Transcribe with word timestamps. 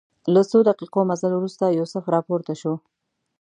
له 0.33 0.41
څو 0.49 0.59
دقیقو 0.69 1.01
مزل 1.09 1.31
وروسته 1.35 1.65
یوسف 1.77 2.03
راپورته 2.15 2.53
شو. 2.61 2.73